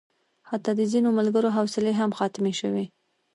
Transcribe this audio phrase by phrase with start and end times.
[0.49, 2.85] حتی د ځینو ملګرو حوصلې هم ختمې شوې.